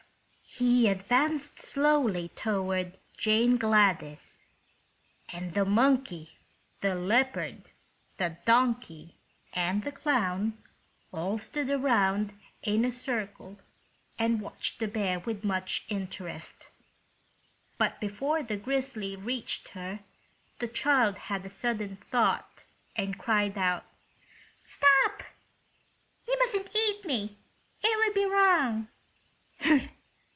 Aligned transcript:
He 0.53 0.89
advanced 0.89 1.59
slowly 1.59 2.27
toward 2.35 2.99
Jane 3.17 3.55
Gladys, 3.55 4.43
and 5.31 5.53
the 5.53 5.63
monkey, 5.63 6.37
the 6.81 6.93
leopard, 6.93 7.71
the 8.17 8.37
donkey 8.43 9.15
and 9.53 9.81
the 9.83 9.93
clown 9.93 10.61
all 11.13 11.37
stood 11.37 11.69
around 11.69 12.37
in 12.63 12.83
a 12.83 12.91
circle 12.91 13.59
and 14.19 14.41
watched 14.41 14.79
the 14.79 14.89
bear 14.89 15.19
with 15.21 15.45
much 15.45 15.85
interest. 15.87 16.69
But 17.77 18.01
before 18.01 18.43
the 18.43 18.57
grizzly 18.57 19.15
reached 19.15 19.69
her 19.69 20.01
the 20.59 20.67
child 20.67 21.15
had 21.31 21.45
a 21.45 21.49
sudden 21.49 21.95
thought, 22.11 22.65
and 22.97 23.17
cried 23.17 23.57
out: 23.57 23.85
"Stop! 24.65 25.23
You 26.27 26.37
mustn't 26.39 26.75
eat 26.75 27.05
me. 27.05 27.37
It 27.81 27.97
would 27.99 28.13
be 28.13 28.25
wrong." 28.25 28.89